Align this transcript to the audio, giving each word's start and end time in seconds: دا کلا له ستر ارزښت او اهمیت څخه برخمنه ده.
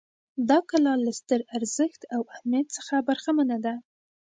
دا 0.49 0.57
کلا 0.69 0.93
له 1.05 1.11
ستر 1.19 1.39
ارزښت 1.57 2.01
او 2.15 2.21
اهمیت 2.33 2.67
څخه 2.77 2.95
برخمنه 3.07 3.57
ده. 3.65 3.73